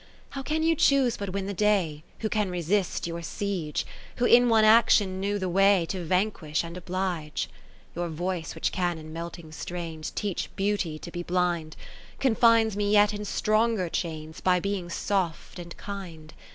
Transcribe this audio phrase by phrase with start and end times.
[0.31, 2.03] How can you choose but win the day.
[2.21, 3.83] Who can resist your siege,
[4.15, 7.51] 10 Who in one action know the way To vanquish and oblige?
[7.93, 11.75] Your voice which can in melting strains Teach Beauty to be blind.
[12.19, 16.33] Confines me yet in stronger chains, By being soft and kind.